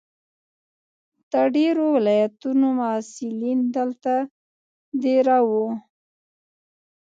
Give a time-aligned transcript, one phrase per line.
[1.31, 4.13] د ډېرو ولایتونو محصلین دلته
[5.03, 5.67] دېره وو.